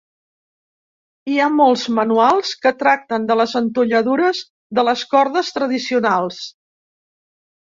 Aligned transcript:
Hi 1.31 1.35
ha 1.43 1.49
molts 1.57 1.83
manuals 1.97 2.53
que 2.63 2.71
tracten 2.81 3.27
de 3.33 3.37
les 3.41 3.53
entolladures 3.61 4.41
de 4.79 4.87
les 4.89 5.05
cordes 5.13 5.53
tradicionals. 5.59 6.43